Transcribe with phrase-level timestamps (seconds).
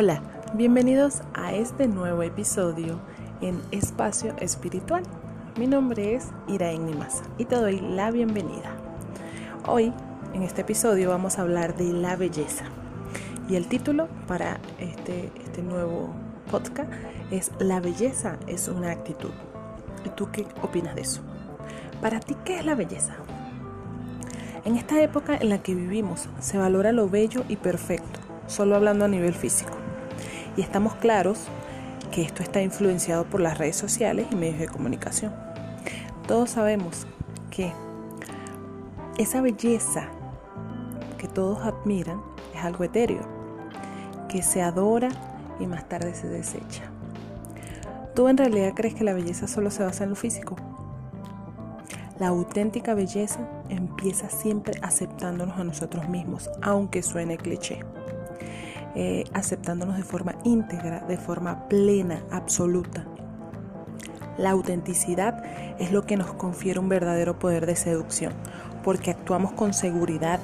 [0.00, 0.22] Hola,
[0.54, 3.00] bienvenidos a este nuevo episodio
[3.40, 5.02] en Espacio Espiritual.
[5.58, 8.76] Mi nombre es Iraín Nimasa y te doy la bienvenida.
[9.66, 9.92] Hoy,
[10.34, 12.66] en este episodio, vamos a hablar de la belleza.
[13.48, 16.14] Y el título para este, este nuevo
[16.48, 16.92] podcast
[17.32, 19.32] es La belleza es una actitud.
[20.04, 21.22] ¿Y tú qué opinas de eso?
[22.00, 23.16] Para ti, ¿qué es la belleza?
[24.64, 29.04] En esta época en la que vivimos se valora lo bello y perfecto, solo hablando
[29.04, 29.72] a nivel físico.
[30.56, 31.48] Y estamos claros
[32.10, 35.32] que esto está influenciado por las redes sociales y medios de comunicación.
[36.26, 37.06] Todos sabemos
[37.50, 37.72] que
[39.18, 40.08] esa belleza
[41.18, 42.20] que todos admiran
[42.54, 43.22] es algo etéreo,
[44.28, 45.08] que se adora
[45.60, 46.84] y más tarde se desecha.
[48.14, 50.56] ¿Tú en realidad crees que la belleza solo se basa en lo físico?
[52.18, 57.84] La auténtica belleza empieza siempre aceptándonos a nosotros mismos, aunque suene cliché.
[58.94, 63.04] Eh, aceptándonos de forma íntegra, de forma plena, absoluta.
[64.36, 65.42] La autenticidad
[65.78, 68.32] es lo que nos confiere un verdadero poder de seducción,
[68.82, 70.40] porque actuamos con seguridad,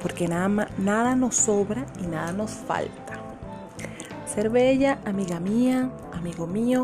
[0.00, 3.14] porque nada, nada nos sobra y nada nos falta.
[4.26, 6.82] Ser bella, amiga mía, amigo mío,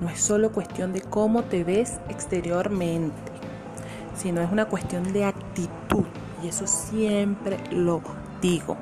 [0.00, 3.28] no es solo cuestión de cómo te ves exteriormente
[4.18, 6.04] sino es una cuestión de actitud.
[6.42, 8.02] Y eso siempre lo
[8.42, 8.76] digo.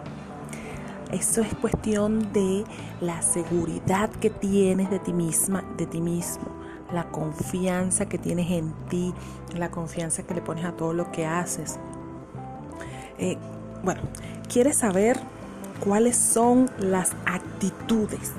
[1.10, 2.64] Eso es cuestión de
[3.00, 6.46] la seguridad que tienes de ti misma, de ti mismo,
[6.92, 9.14] la confianza que tienes en ti,
[9.54, 11.78] la confianza que le pones a todo lo que haces.
[13.18, 13.38] Eh,
[13.84, 14.00] bueno,
[14.52, 15.18] ¿quieres saber
[15.84, 18.32] cuáles son las actitudes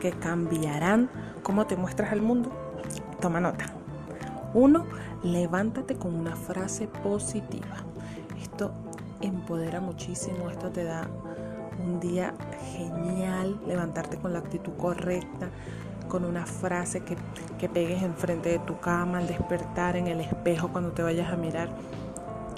[0.00, 1.08] que cambiarán
[1.44, 2.50] cómo te muestras al mundo?
[3.20, 3.66] Toma nota.
[4.54, 4.86] Uno,
[5.22, 7.76] levántate con una frase positiva.
[8.40, 8.72] Esto
[9.20, 11.08] empodera muchísimo, esto te da
[11.78, 12.34] un día
[12.76, 15.50] genial, levantarte con la actitud correcta,
[16.08, 17.16] con una frase que,
[17.58, 21.36] que pegues enfrente de tu cama, al despertar en el espejo cuando te vayas a
[21.36, 21.70] mirar.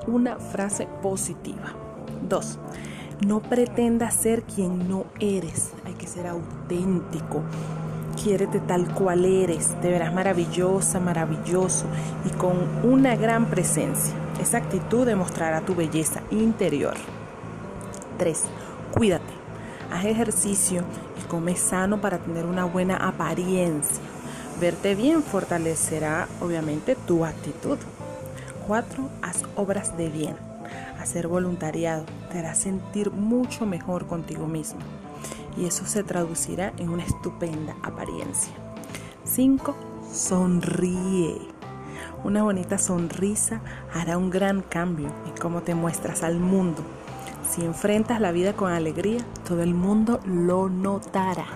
[0.06, 1.72] Una frase positiva.
[2.28, 2.58] Dos,
[3.26, 7.42] no pretendas ser quien no eres, hay que ser auténtico.
[8.22, 11.86] Quiérete tal cual eres, te verás maravillosa, maravilloso
[12.24, 14.14] y con una gran presencia.
[14.40, 16.94] Esa actitud demostrará tu belleza interior.
[18.18, 18.44] 3.
[18.94, 19.32] Cuídate.
[19.90, 20.84] Haz ejercicio
[21.20, 24.02] y come sano para tener una buena apariencia.
[24.60, 27.78] Verte bien fortalecerá obviamente tu actitud.
[28.68, 29.10] 4.
[29.20, 30.36] Haz obras de bien.
[31.00, 34.80] Hacer voluntariado te hará sentir mucho mejor contigo mismo
[35.56, 38.54] y eso se traducirá en una estupenda apariencia.
[39.24, 39.76] 5.
[40.12, 41.40] Sonríe.
[42.22, 43.60] Una bonita sonrisa
[43.92, 46.82] hará un gran cambio en cómo te muestras al mundo.
[47.48, 51.46] Si enfrentas la vida con alegría, todo el mundo lo notará.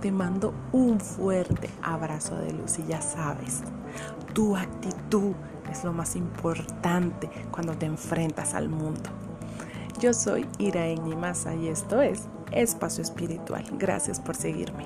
[0.00, 3.62] Te mando un fuerte abrazo de luz y ya sabes,
[4.32, 5.34] tu actitud
[5.70, 9.10] es lo más importante cuando te enfrentas al mundo.
[10.00, 13.64] Yo soy Iraen Masa y esto es Espacio Espiritual.
[13.78, 14.84] Gracias por seguirme.